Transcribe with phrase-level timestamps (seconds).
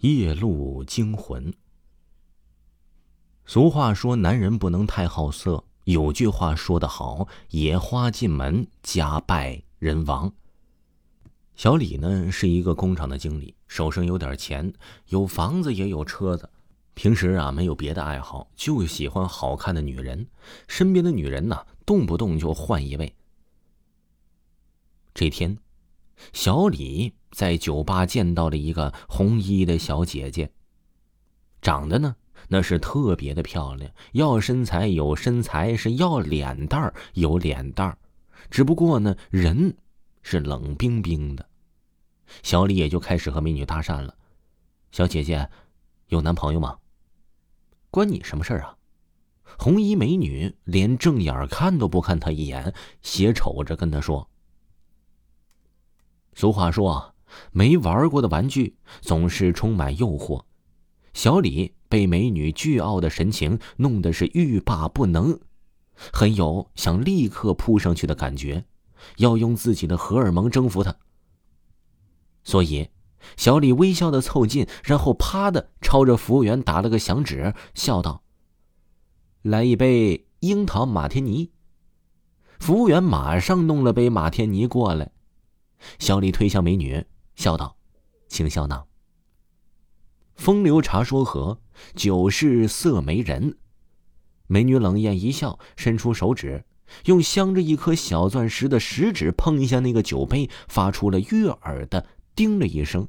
[0.00, 1.52] 夜路惊魂。
[3.44, 10.32] 俗话说：“男人不能太好色。”有句话说得好：“野花进门，家败人亡。”
[11.56, 14.72] 小李呢是一个工厂的经理，手上有点钱，
[15.06, 16.48] 有房子也有车子。
[16.94, 20.28] 平时啊没有别的爱好，就喜欢好看的女人。
[20.68, 23.12] 身边的女人呢，动不动就换一位。
[25.14, 25.58] 这天，
[26.32, 27.14] 小李。
[27.30, 30.50] 在酒吧见到了一个红衣的小姐姐，
[31.60, 32.16] 长得呢
[32.48, 37.98] 那是特别的漂亮，要身材有身材，是要脸蛋儿有脸蛋儿，
[38.50, 39.76] 只不过呢人
[40.22, 41.46] 是冷冰冰的。
[42.42, 44.14] 小李也就开始和美女搭讪了
[44.90, 45.50] ：“小姐姐，
[46.08, 46.78] 有男朋友吗？
[47.90, 48.74] 关你什么事儿啊？”
[49.58, 54.28] 红衣美女连正眼看都不看他一眼，斜瞅着跟他说
[56.38, 57.14] ：“俗话说。”
[57.52, 60.44] 没玩过的玩具总是充满诱惑，
[61.12, 65.38] 小李被美女倨傲的神情弄得是欲罢不能，
[66.10, 68.64] 很有想立刻扑上去的感觉，
[69.18, 70.96] 要用自己的荷尔蒙征服她。
[72.44, 72.88] 所以，
[73.36, 78.22] 小李微笑的凑近，然后啪的朝着服务员打了个响指，笑道
[79.42, 81.50] ：“来一杯樱桃马天尼。”
[82.58, 85.12] 服务员马上弄了杯马天尼过来，
[85.98, 87.04] 小李推向美女。
[87.34, 87.76] 笑道
[88.28, 88.84] ：“请笑纳。”
[90.36, 91.60] 风流茶说和，
[91.94, 93.58] 酒是色媒人。
[94.46, 96.64] 美女冷艳一笑，伸出手指，
[97.06, 102.06] 用镶着一颗小钻石的食指碰一下那个酒杯，发出了悦耳的
[102.36, 103.08] “叮”了一声。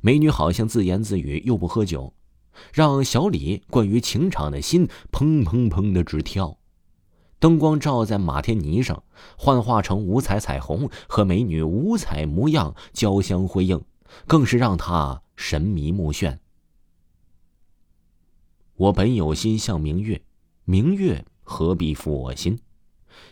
[0.00, 2.14] 美女好像自言自语，又不喝酒，
[2.72, 6.59] 让小李关于情场的心砰砰砰的直跳。
[7.40, 9.02] 灯光照在马天尼上，
[9.38, 13.82] 幻化成五彩彩虹，和美女五彩模样交相辉映，
[14.26, 16.38] 更是让他神迷目眩。
[18.76, 20.22] 我本有心向明月，
[20.64, 22.58] 明月何必负我心？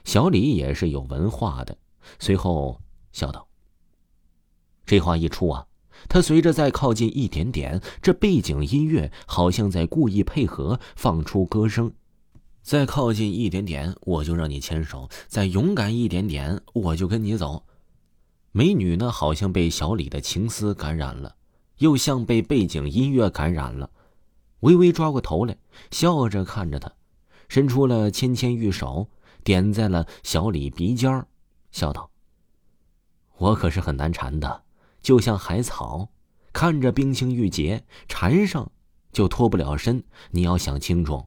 [0.04, 1.76] 小李也是有文化的，
[2.18, 2.80] 随后
[3.12, 3.46] 笑道
[4.86, 5.66] ：“这话一出啊，
[6.08, 11.92] 他随着再靠近一点点，这背景音乐好像在故意配合，放出歌声。”
[12.68, 17.64] 再靠近一点点，我就让你牵手；再勇敢一点点，我就跟你走。
[18.52, 21.34] 美女呢，好像被小李的情思感染了，
[21.78, 23.88] 又像被背景音乐感染了，
[24.60, 25.56] 微微抓过头来，
[25.90, 26.92] 笑着看着他，
[27.48, 29.08] 伸出了纤纤玉手，
[29.42, 31.26] 点在了小李鼻尖儿
[31.72, 32.10] 笑道
[33.38, 34.64] ：“我可是很难缠的，
[35.00, 36.10] 就像海草，
[36.52, 38.70] 看着冰清玉洁，缠上
[39.10, 40.04] 就脱不了身。
[40.32, 41.24] 你要想清楚。”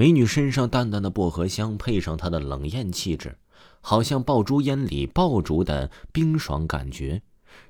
[0.00, 3.36] 美女身上淡淡的薄荷香，配上她的冷艳气质，
[3.82, 7.20] 好像爆竹烟里爆竹的冰爽感觉，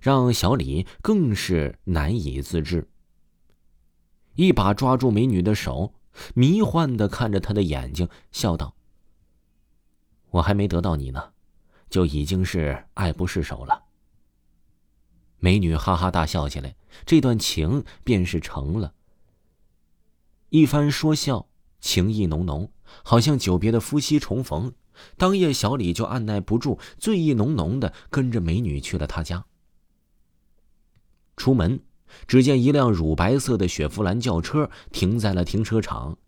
[0.00, 2.88] 让小李更是难以自制。
[4.36, 5.92] 一把抓住美女的手，
[6.32, 8.76] 迷幻的看着她的眼睛，笑道
[10.30, 11.32] ：“我还没得到你呢，
[11.88, 13.86] 就已经是爱不释手了。”
[15.42, 18.94] 美女哈哈大笑起来，这段情便是成了。
[20.50, 21.50] 一番说笑。
[21.80, 22.70] 情意浓浓，
[23.02, 24.72] 好像久别的夫妻重逢。
[25.16, 29.46] 当夜，小李就按耐不住，醉意浓浓的跟着美女去了他家。
[31.36, 31.80] 出门，
[32.26, 36.19] 只见一辆乳白色的雪佛兰轿车停在了停车场，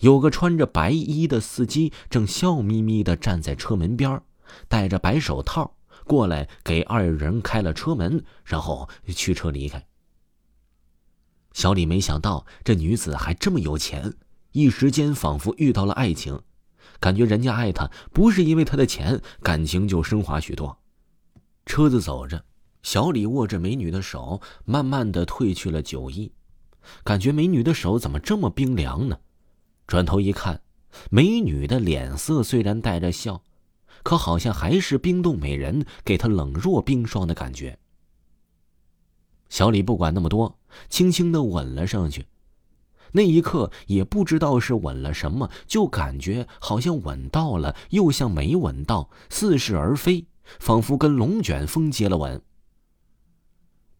[0.00, 4.20] 有个穿着白衣的司机正笑眯眯的站在车门边，
[4.68, 9.86] 戴着白手套过来给二人开了车门，然后驱车离开。
[11.54, 14.12] 小李没想到这女子还这么有钱。
[14.52, 16.40] 一时间仿佛遇到了爱情，
[17.00, 20.78] 感觉人家爱他不是因为他的钱，感情就升华许多。
[21.64, 22.44] 车子走着，
[22.82, 26.32] 小李握着美女的手，慢慢的褪去了酒意，
[27.02, 29.18] 感觉美女的手怎么这么冰凉呢？
[29.86, 30.60] 转头一看，
[31.10, 33.42] 美女的脸色虽然带着笑，
[34.02, 37.78] 可好像还是冰冻美人，给他冷若冰霜的感觉。
[39.48, 40.58] 小李不管那么多，
[40.88, 42.26] 轻轻的吻了上去。
[43.12, 50.26] 那一刻也不知道是吻了什么，就感觉好像吻到了，又像没吻到，似是而非，
[50.58, 52.42] 仿佛跟龙卷风接了吻。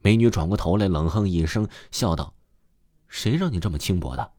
[0.00, 2.34] 美女转过头来，冷哼一声，笑道
[3.06, 4.32] ：“谁让你这么轻薄的？”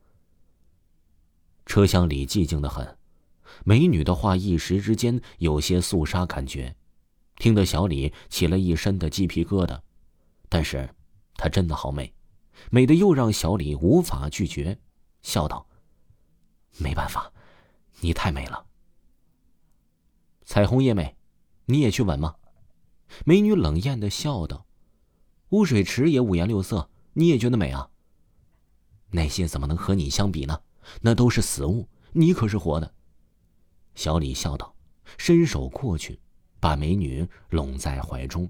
[1.66, 2.98] 车厢里寂静的很，
[3.64, 6.76] 美女的话一时之间有些肃杀感觉，
[7.38, 9.80] 听得小李起了一身的鸡皮疙瘩。
[10.50, 10.90] 但是，
[11.36, 12.14] 她真的好美。
[12.70, 14.80] 美的又让小李无法拒绝，
[15.22, 15.68] 笑道
[16.78, 17.32] ：“没办法，
[18.02, 18.66] 你太美了。”
[20.46, 21.16] 彩虹叶美，
[21.66, 22.36] 你也去吻吗？
[23.26, 24.66] 美女冷艳的笑道
[25.50, 27.90] ：“污水池也五颜六色，你也觉得美啊？
[29.12, 30.62] 那些怎么能和你相比呢？
[31.02, 32.94] 那都是死物，你可是活的。
[33.96, 34.76] 小李笑道，
[35.18, 36.20] 伸手过去，
[36.60, 38.50] 把美女拢在怀中。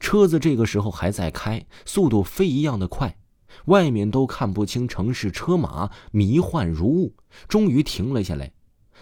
[0.00, 3.18] 车子这个时候还在开，速度飞一样的快，
[3.66, 7.14] 外面都看不清城市车马，迷幻如雾。
[7.46, 8.52] 终于停了下来，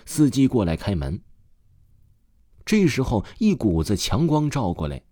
[0.05, 1.21] 司机过来开门。
[2.65, 5.03] 这时候，一股子强光照过来，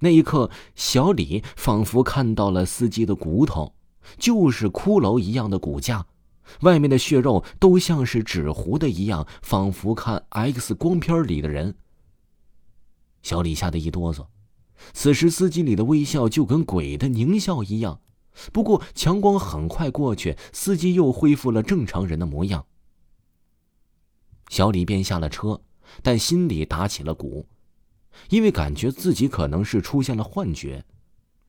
[0.00, 3.74] 那一刻，小李仿佛看到了司机的骨头，
[4.16, 6.06] 就是骷髅一样的骨架，
[6.62, 11.76] 外面的血肉都像是纸糊的一样，仿佛看 X 光片里的人。
[13.22, 14.26] 小李吓得一哆嗦。
[14.92, 18.00] 此时，司机里的微笑就跟鬼的狞笑一样。
[18.52, 22.64] 不过，强光很快过去，司机又恢复了正常人的模样。
[24.48, 25.60] 小李便下了车，
[26.02, 27.46] 但心里打起了鼓，
[28.30, 30.84] 因为感觉自己可能是出现了幻觉。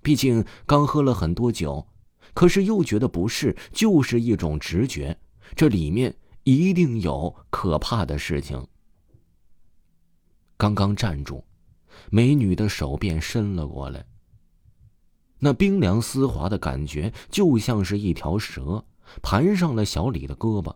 [0.02, 1.88] 毕竟刚喝了很多酒，
[2.34, 5.20] 可是又觉得不是，就是一种直觉，
[5.56, 8.68] 这里面一定有可怕的事情。
[10.58, 11.44] 刚刚站住。
[12.10, 14.06] 美女的手便伸了过来，
[15.40, 18.86] 那冰凉丝滑的感觉就像是一条蛇
[19.22, 20.76] 盘上了小李的胳膊。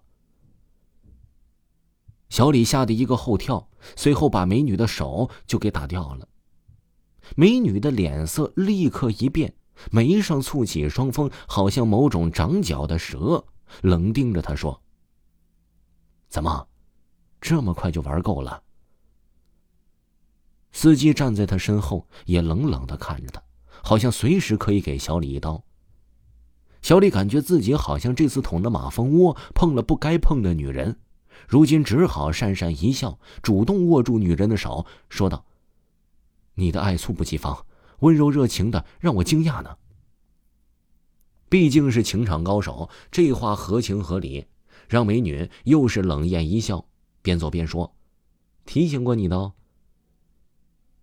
[2.30, 6.28] 小李吓得一个后跳，随后把美女的手就给打掉了。
[7.36, 9.54] 美女的脸色立刻一变，
[9.92, 13.46] 眉上蹙起双峰，好像某种长角的蛇，
[13.82, 14.82] 冷盯着他说
[16.28, 16.68] ：“怎么，
[17.40, 18.62] 这么快就玩够了？”
[20.74, 23.42] 司机站在他身后，也冷冷的看着他，
[23.84, 25.64] 好像随时可以给小李一刀。
[26.82, 31.00] 小李感觉自己好像这次捅了马蜂窝，碰了不该碰的女人，
[31.48, 35.46] 如今只好讪讪一笑，主动握住女人的手，说道
[36.56, 37.66] ：“你的爱猝不及防，
[38.00, 39.78] 温柔热情的让我惊讶呢。
[41.48, 44.48] 毕竟是情场高手，这话合情合理，
[44.90, 46.86] 让美女又是冷艳一笑，
[47.22, 47.96] 边走边说
[48.66, 49.54] ：‘提醒过你的哦。’”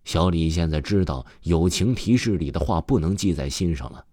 [0.03, 4.05] 小李现在知道友情提示里的话不能记在心上了，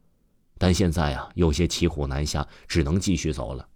[0.59, 3.69] 但现在啊，有些骑虎难下，只能继续走了。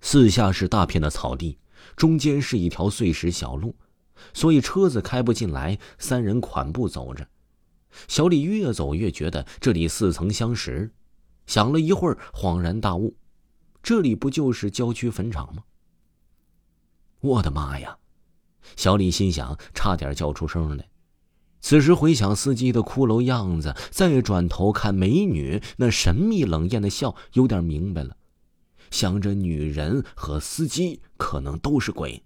[0.00, 1.58] 四下是大片的草地，
[1.96, 3.74] 中间是一条碎石小路，
[4.34, 5.78] 所以车子开不进来。
[5.98, 7.26] 三人款步走着，
[8.08, 10.92] 小李越走越觉得这里似曾相识，
[11.46, 13.16] 想了一会儿，恍然大悟：
[13.82, 15.64] 这里不就是郊区坟场吗？
[17.20, 17.96] 我的妈呀！
[18.76, 20.88] 小李心想，差点叫出声来。
[21.60, 28.16] 此时回想司机的骷髅样子，再转头看美女那神秘冷艳的笑，有点明白了。
[28.90, 32.22] 想着女人和司机可能都是鬼，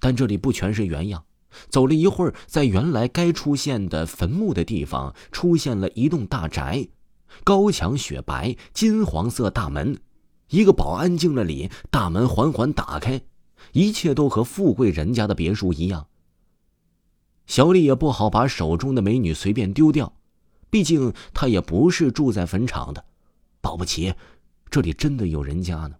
[0.00, 1.24] 但这里不全是原样。
[1.68, 6.88] 走了一会儿，在原来该出现的坟墓的地方，出现了一栋大宅，
[7.44, 9.96] 高墙雪白，金黄色大门。
[10.48, 13.22] 一个保安进了里，大门缓缓打开。
[13.72, 16.06] 一切都和富贵人家的别墅一样。
[17.46, 20.14] 小李也不好把手中的美女随便丢掉，
[20.70, 23.04] 毕竟他也不是住在坟场的，
[23.60, 24.14] 保不齐
[24.70, 25.96] 这里真的有人家呢。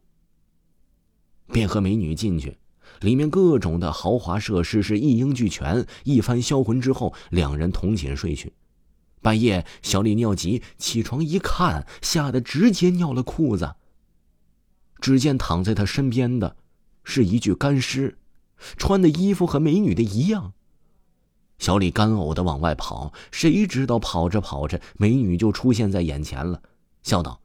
[1.52, 2.56] 便和美女进去，
[3.00, 5.87] 里面各种的豪华设施是一应俱全。
[6.05, 8.55] 一番销魂之后，两人同寝睡去。
[9.20, 13.75] 半夜，小李尿急，起床一看，吓得直接尿了裤子。
[15.00, 16.56] 只见躺在他身边的。
[17.04, 18.18] 是一具干尸，
[18.76, 20.52] 穿的衣服和美女的一样。
[21.58, 26.61] 小李干呕的往外跑，谁知道跑着跑着，美女就出现在眼前了，
[27.02, 27.40] 笑道：“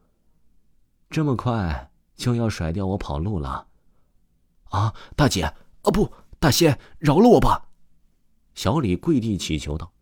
[1.08, 3.68] 这么快就要甩掉我跑路了？”
[4.70, 7.68] 啊，大姐，啊不，大仙，饶了我吧！
[8.54, 9.92] 小李跪地祈求道：“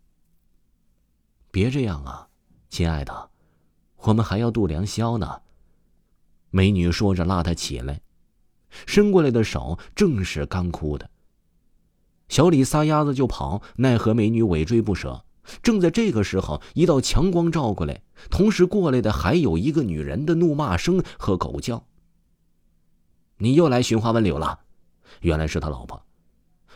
[1.53, 2.29] 别这样啊，
[2.71, 3.31] 亲爱的，
[3.99, 5.43] 我们还要度良宵呢。”
[6.51, 8.01] 美女说着拉他起来。
[8.87, 11.09] 伸过来的手正是干枯的。
[12.29, 15.25] 小李撒丫子就跑，奈何美女尾追不舍。
[15.63, 21.87] 正在这个时候，一道强光照过来，同时过来的还有一个女人的怒骂声和狗叫。
[23.39, 24.61] 你又来寻花问柳了？
[25.23, 26.03] 原来是他老婆。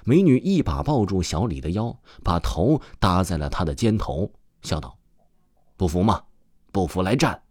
[0.04, 1.94] 美女一把抱住小李的腰，
[2.24, 4.32] 把头搭在了他的肩头，
[4.62, 4.96] 笑道
[5.76, 6.22] ：“不服吗？
[6.72, 7.42] 不服来战。”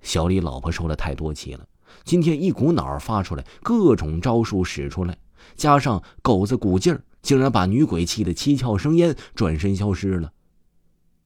[0.00, 1.66] 小李老婆受了太多气了。
[2.02, 5.16] 今天一股脑发出来，各种招数使出来，
[5.54, 10.32] 加上狗子鼓劲儿，竟然把女鬼气得七窍生烟，转身消失了。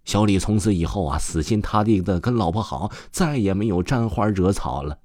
[0.04, 4.98] 小李从此以后啊，死心塌地的跟老婆好，再也没有沾花惹草了。